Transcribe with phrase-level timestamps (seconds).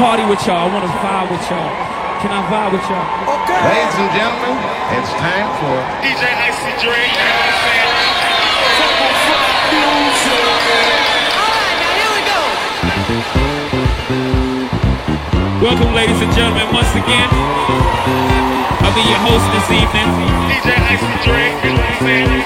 [0.00, 0.64] party with y'all.
[0.64, 1.68] I want to vibe with y'all.
[2.24, 3.04] Can I vibe with y'all?
[3.44, 3.60] Okay.
[3.68, 4.56] Ladies and gentlemen,
[4.96, 7.12] it's time for DJ Icy Drake.
[7.12, 7.92] You know what I'm saying?
[15.60, 17.28] Welcome, ladies and gentlemen, once again.
[18.80, 20.08] I'll be your host this evening.
[20.48, 21.60] DJ Icy Drake.
[21.60, 22.40] You know what I'm saying?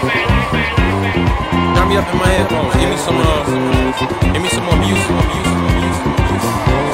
[1.78, 2.74] Got me up in my headphones.
[2.74, 3.46] Give me some, uh,
[4.34, 5.06] give me some more music.
[5.06, 5.54] More music.
[5.54, 6.02] More music.
[6.02, 6.93] More music.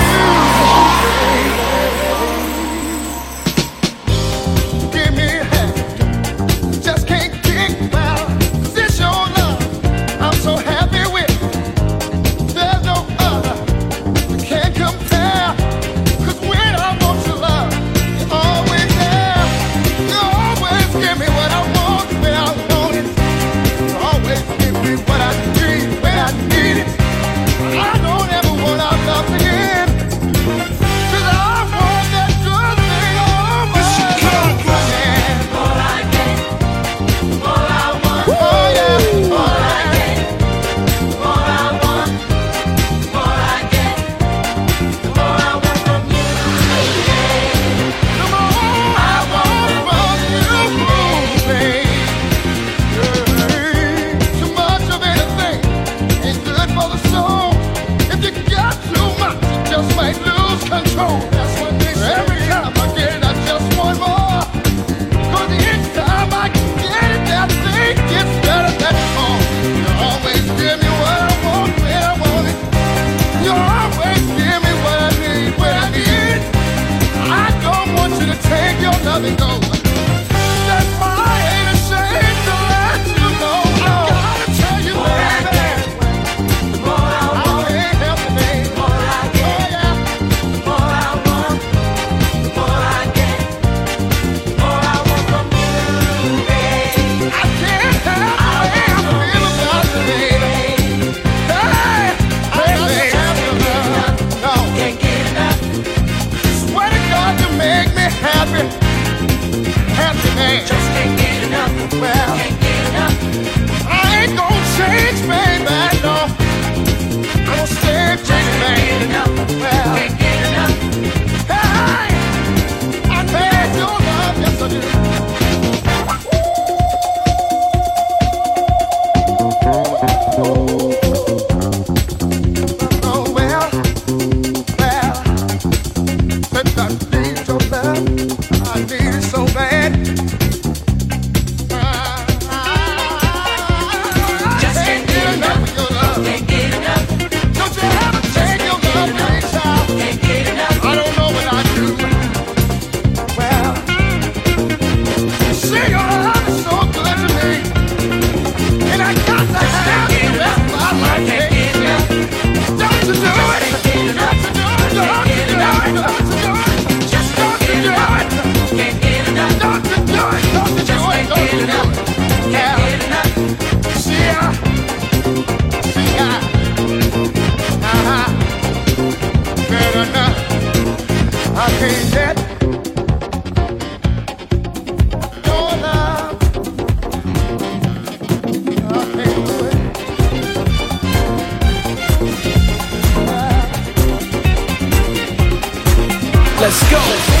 [196.61, 197.40] Let's go.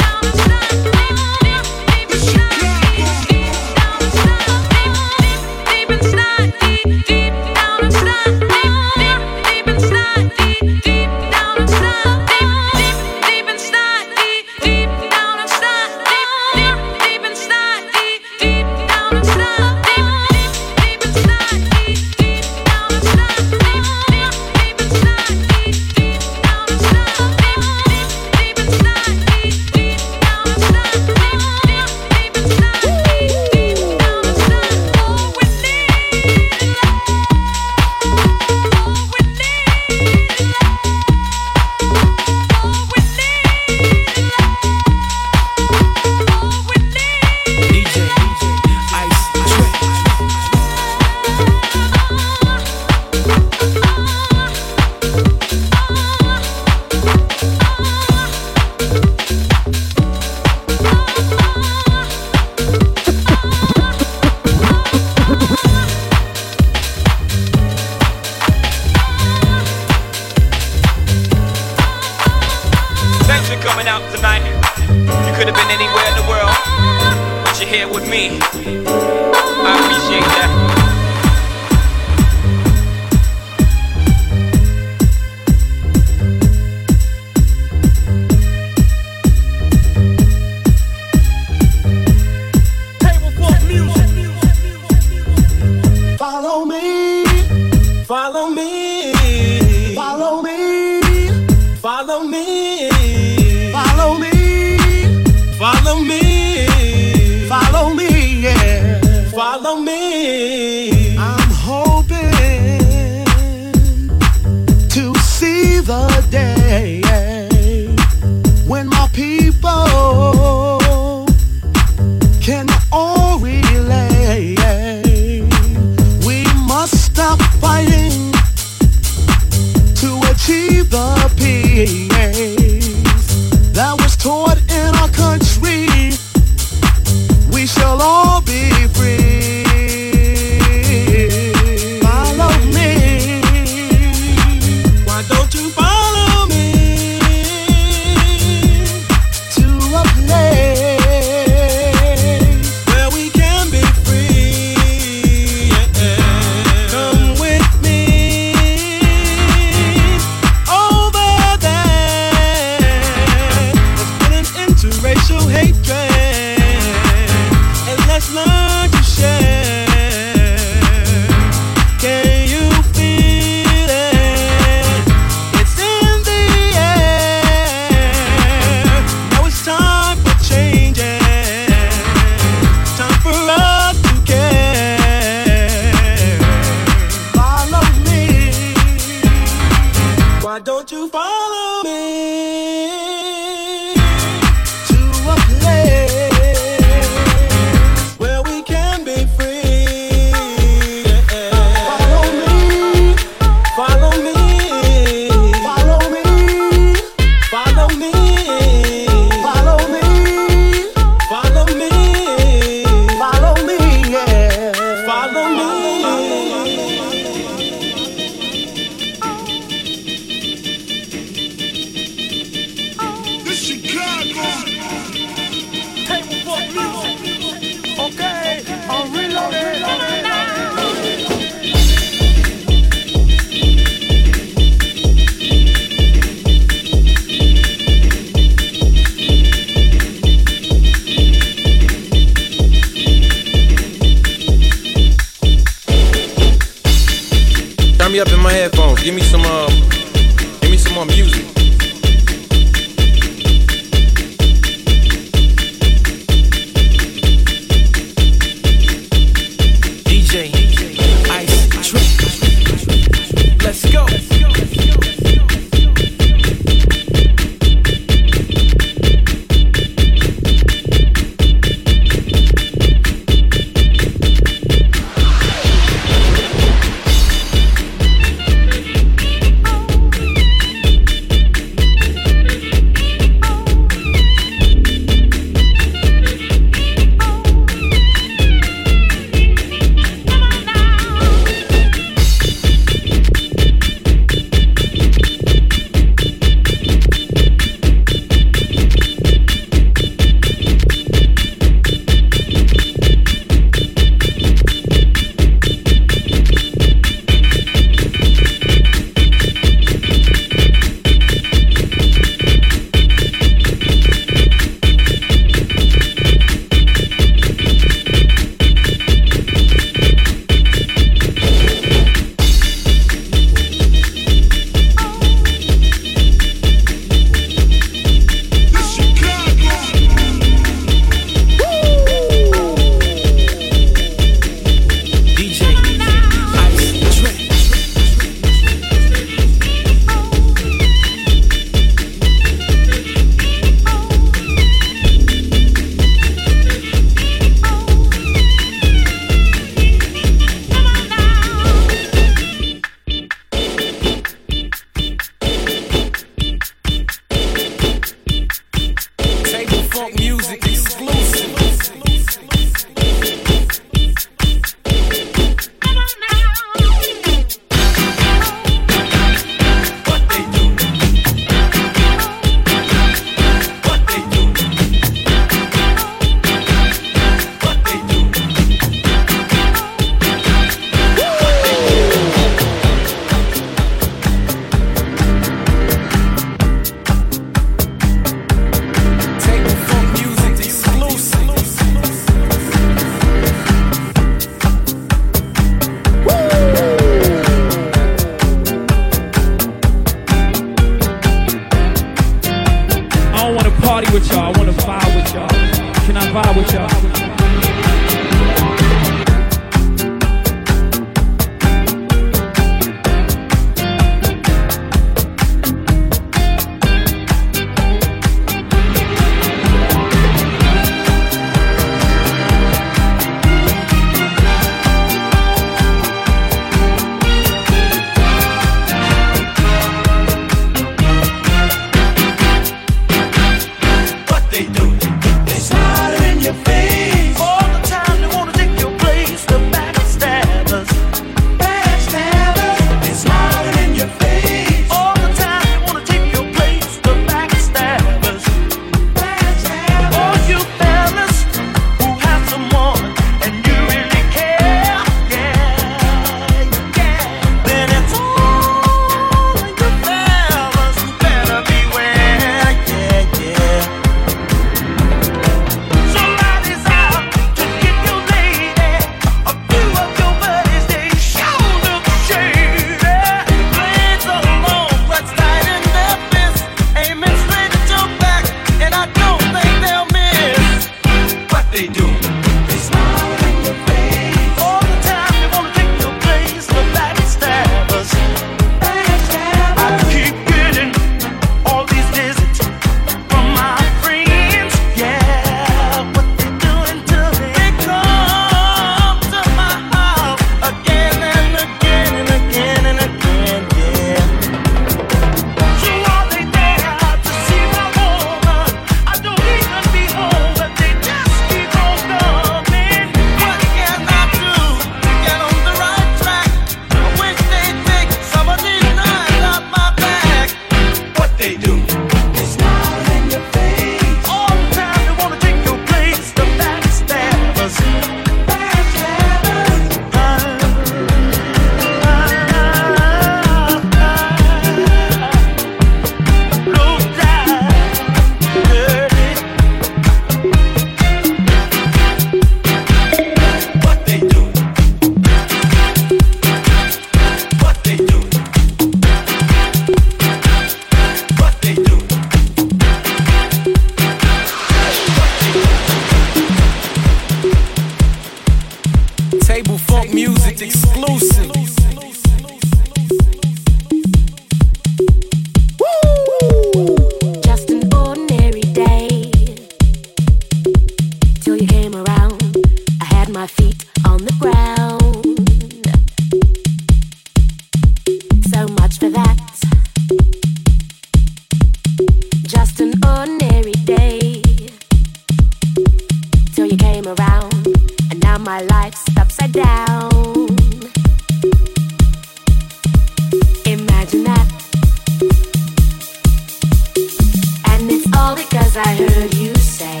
[598.76, 600.00] I heard you say,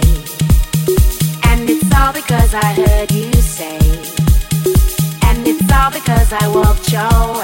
[1.44, 3.78] and it's all because I heard you say,
[5.28, 7.43] and it's all because I walked your.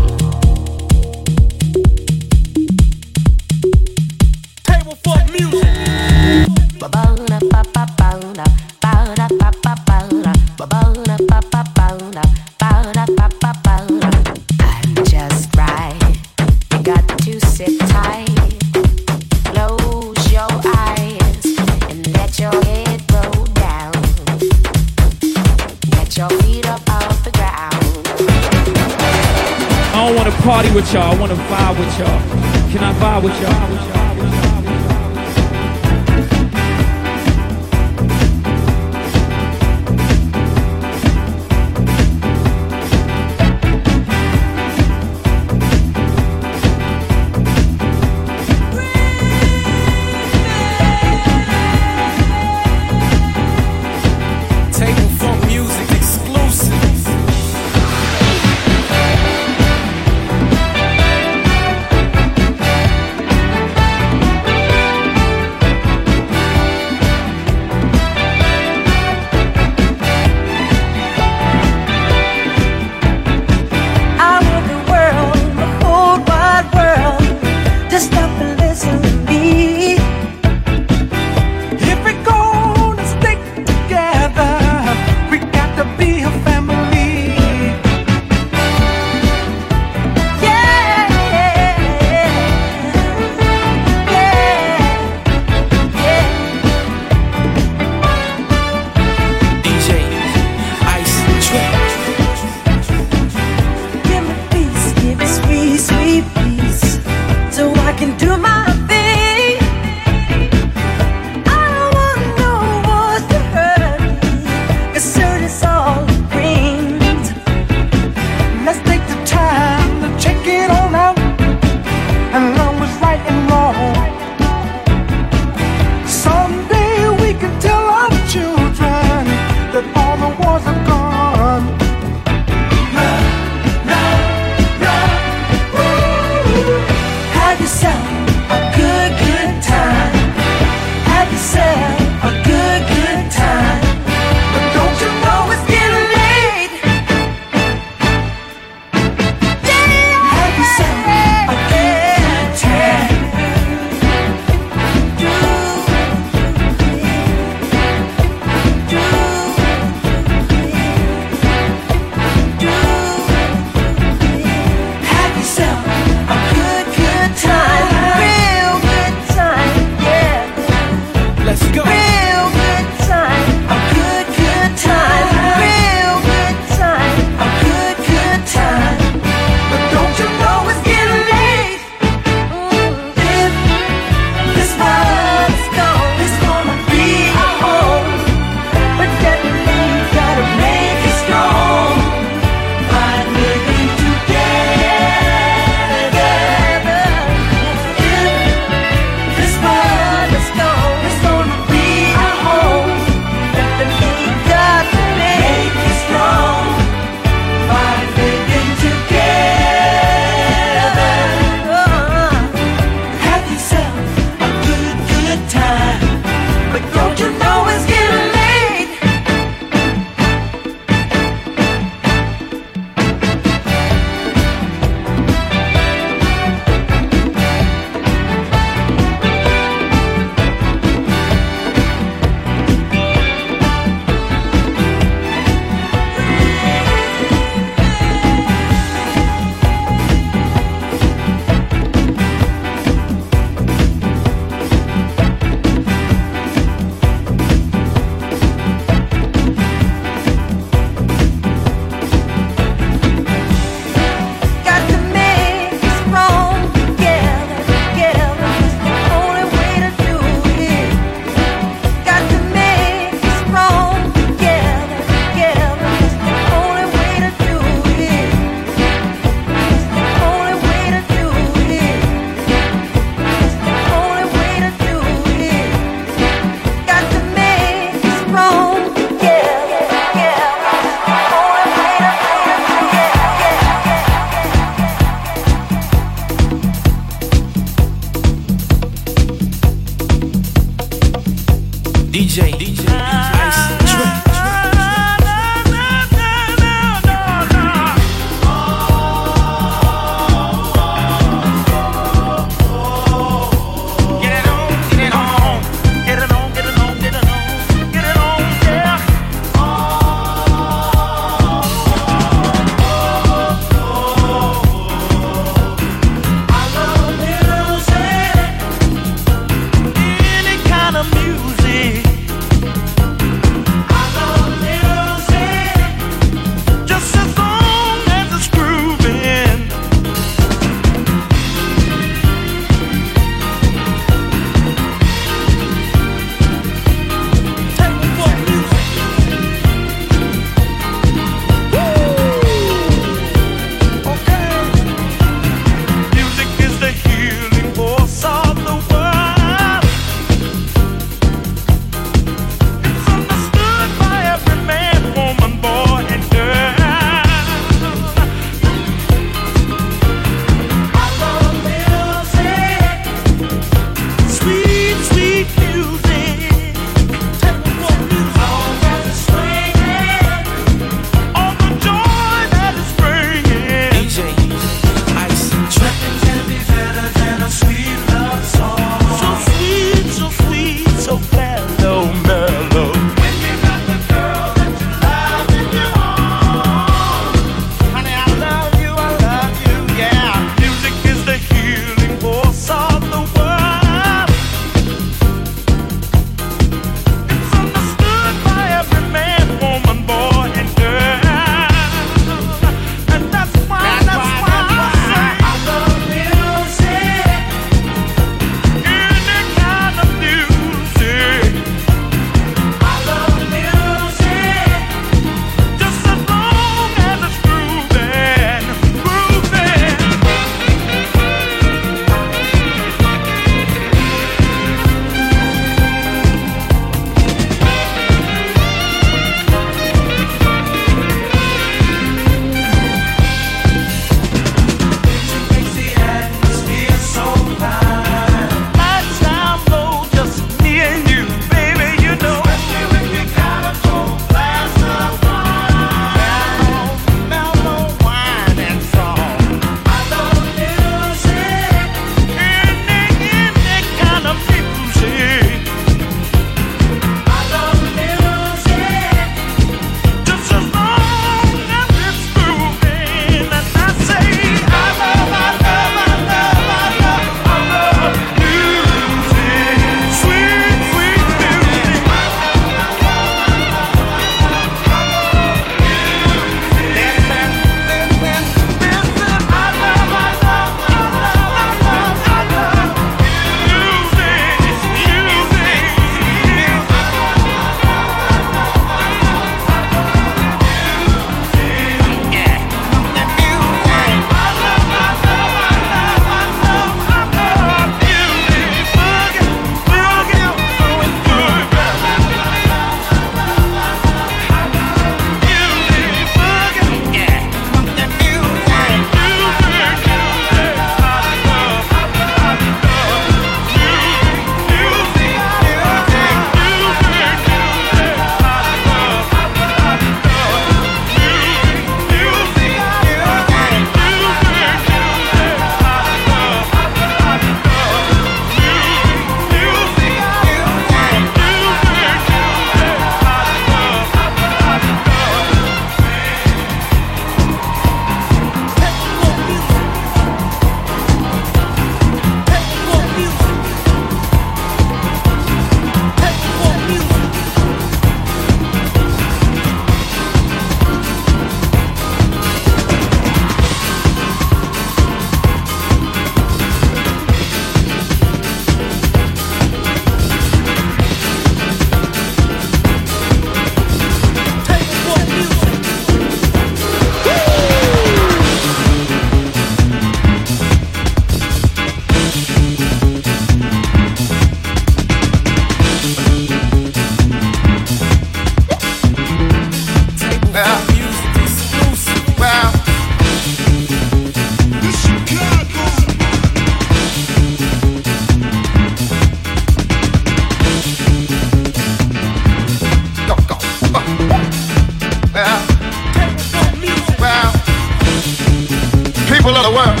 [599.46, 600.00] people of the world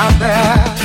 [0.00, 0.77] out there.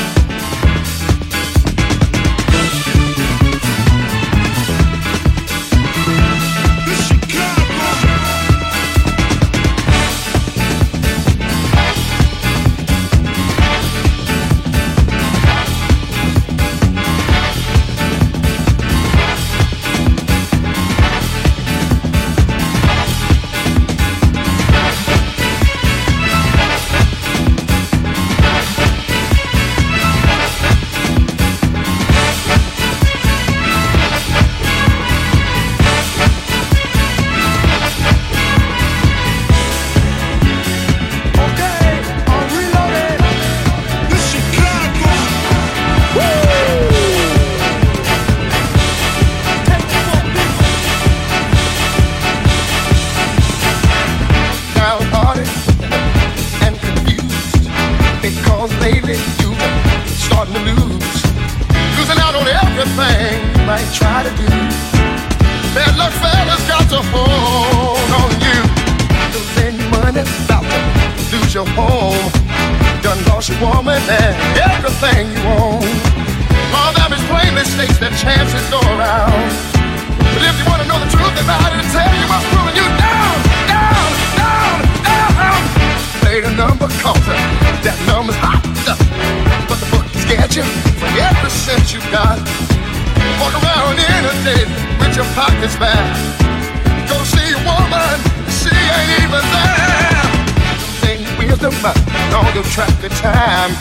[102.72, 103.72] track of time.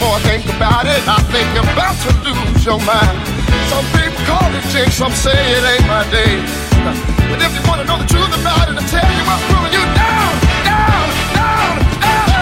[0.00, 3.18] More I think about it, I think you're about to lose your mind.
[3.70, 6.38] Some people call it jinx, some say it ain't my day.
[7.30, 9.84] But if you wanna know the truth about it, I tell you, I'm pulling you
[9.96, 10.32] down,
[10.68, 12.34] down, down, down.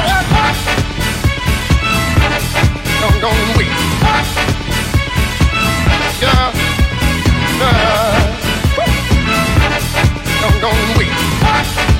[3.00, 3.72] Don't, don't wait.
[6.22, 6.52] Yeah.
[7.60, 8.32] yeah.
[10.40, 11.91] Don't, don't wait.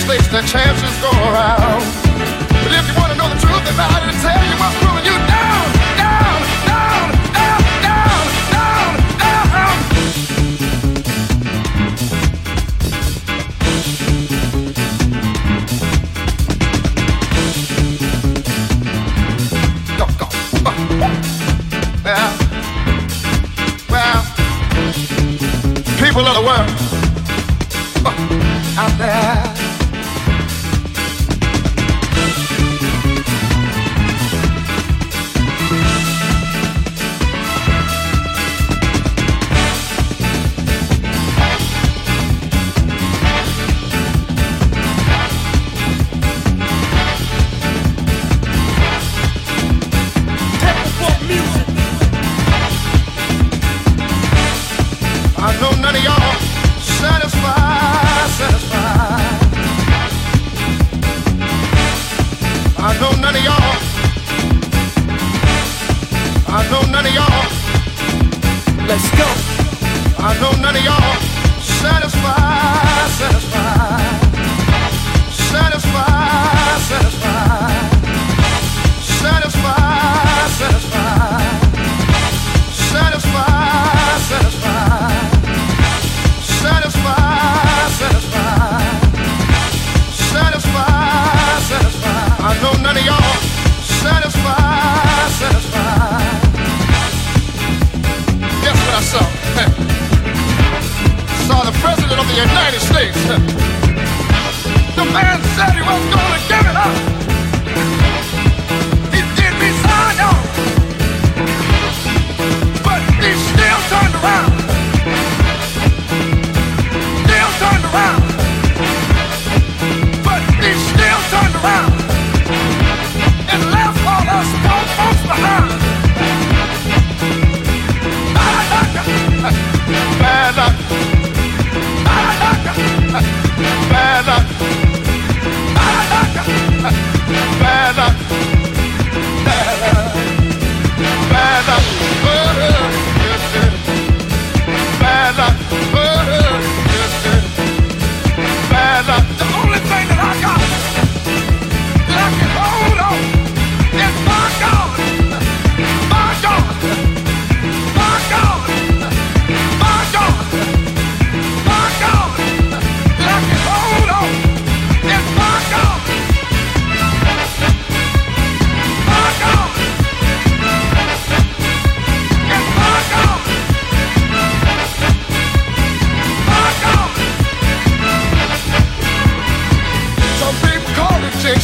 [0.00, 1.84] mistakes, the chances go around.
[2.64, 4.59] But if you want to know the truth about it, tell you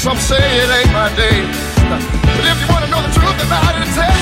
[0.07, 1.43] Some say it ain't my day.
[1.91, 4.16] But if you want to know the truth about it, tell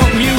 [0.00, 0.37] Music.